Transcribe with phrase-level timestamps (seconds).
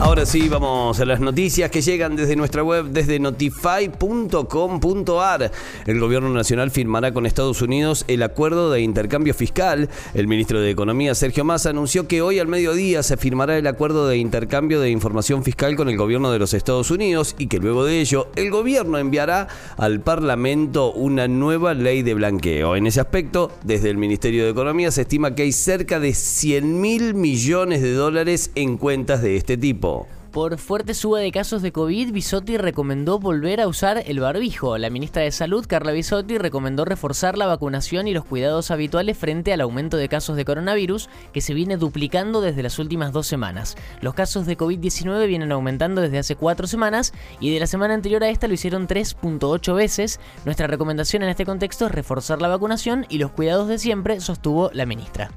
[0.00, 5.50] Ahora sí, vamos a las noticias que llegan desde nuestra web, desde notify.com.ar.
[5.86, 9.88] El gobierno nacional firmará con Estados Unidos el acuerdo de intercambio fiscal.
[10.14, 14.06] El ministro de Economía, Sergio Massa, anunció que hoy al mediodía se firmará el acuerdo
[14.06, 17.84] de intercambio de información fiscal con el gobierno de los Estados Unidos y que luego
[17.84, 22.76] de ello el gobierno enviará al Parlamento una nueva ley de blanqueo.
[22.76, 26.80] En ese aspecto, desde el Ministerio de Economía se estima que hay cerca de 100
[26.80, 29.87] mil millones de dólares en cuentas de este tipo.
[30.32, 34.76] Por fuerte suba de casos de COVID, Bisotti recomendó volver a usar el barbijo.
[34.76, 39.54] La ministra de Salud, Carla Bisotti, recomendó reforzar la vacunación y los cuidados habituales frente
[39.54, 43.74] al aumento de casos de coronavirus que se viene duplicando desde las últimas dos semanas.
[44.02, 48.22] Los casos de COVID-19 vienen aumentando desde hace cuatro semanas y de la semana anterior
[48.22, 50.20] a esta lo hicieron 3.8 veces.
[50.44, 54.70] Nuestra recomendación en este contexto es reforzar la vacunación y los cuidados de siempre, sostuvo
[54.74, 55.30] la ministra.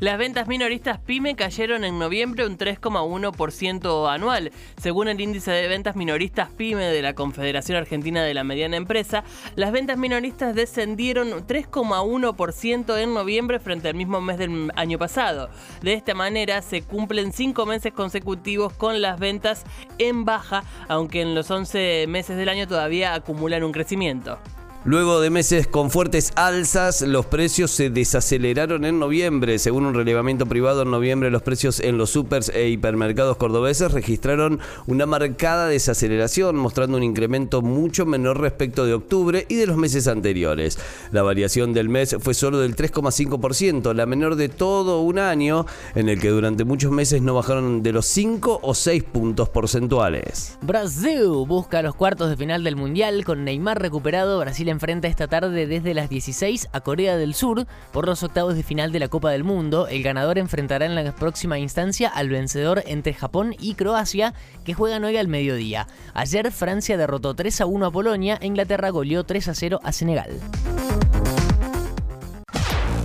[0.00, 4.52] Las ventas minoristas PYME cayeron en noviembre un 3,1% anual.
[4.80, 9.24] Según el índice de ventas minoristas PYME de la Confederación Argentina de la Mediana Empresa,
[9.56, 15.50] las ventas minoristas descendieron 3,1% en noviembre frente al mismo mes del año pasado.
[15.82, 19.64] De esta manera se cumplen cinco meses consecutivos con las ventas
[19.98, 24.38] en baja, aunque en los 11 meses del año todavía acumulan un crecimiento.
[24.84, 29.58] Luego de meses con fuertes alzas, los precios se desaceleraron en noviembre.
[29.58, 34.60] Según un relevamiento privado, en noviembre los precios en los supers e hipermercados cordobeses registraron
[34.86, 40.06] una marcada desaceleración, mostrando un incremento mucho menor respecto de octubre y de los meses
[40.06, 40.78] anteriores.
[41.10, 46.08] La variación del mes fue solo del 3,5%, la menor de todo un año, en
[46.08, 50.56] el que durante muchos meses no bajaron de los 5 o 6 puntos porcentuales.
[50.62, 54.38] Brasil busca los cuartos de final del Mundial con Neymar recuperado.
[54.70, 58.92] Enfrenta esta tarde desde las 16 a Corea del Sur por los octavos de final
[58.92, 59.88] de la Copa del Mundo.
[59.88, 64.34] El ganador enfrentará en la próxima instancia al vencedor entre Japón y Croacia,
[64.64, 65.86] que juegan hoy al mediodía.
[66.14, 70.40] Ayer Francia derrotó 3 a 1 a Polonia Inglaterra goleó 3 a 0 a Senegal.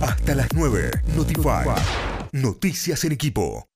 [0.00, 0.90] Hasta las 9.
[1.16, 1.68] Notify.
[2.32, 3.68] Noticias en equipo.